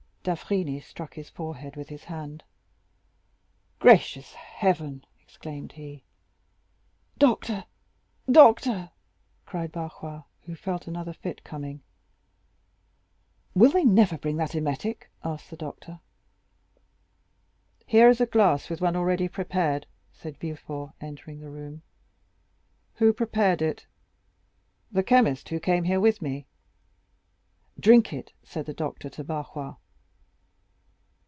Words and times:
D'Avrigny 0.23 0.79
struck 0.79 1.15
his 1.15 1.31
forehead 1.31 1.75
with 1.75 1.89
his 1.89 2.03
hand. 2.03 2.43
"Gracious 3.79 4.33
heaven," 4.35 5.03
exclaimed 5.19 5.71
he. 5.71 6.03
"Doctor, 7.17 7.65
doctor!" 8.31 8.91
cried 9.47 9.71
Barrois, 9.71 10.21
who 10.43 10.53
felt 10.53 10.85
another 10.85 11.11
fit 11.11 11.43
coming. 11.43 11.81
"Will 13.55 13.71
they 13.71 13.83
never 13.83 14.15
bring 14.15 14.37
that 14.37 14.53
emetic?" 14.53 15.09
asked 15.23 15.49
the 15.49 15.57
doctor. 15.57 15.99
"Here 17.87 18.07
is 18.07 18.21
a 18.21 18.27
glass 18.27 18.69
with 18.69 18.79
one 18.79 18.95
already 18.95 19.27
prepared," 19.27 19.87
said 20.13 20.37
Villefort, 20.37 20.91
entering 21.01 21.39
the 21.39 21.49
room. 21.49 21.81
"Who 22.97 23.11
prepared 23.11 23.63
it?" 23.63 23.87
"The 24.91 25.01
chemist 25.01 25.49
who 25.49 25.59
came 25.59 25.85
here 25.85 25.99
with 25.99 26.21
me." 26.21 26.45
40116m 27.79 27.81
"Drink 27.81 28.13
it," 28.13 28.33
said 28.43 28.67
the 28.67 28.73
doctor 28.75 29.09
to 29.09 29.23
Barrois. 29.23 29.77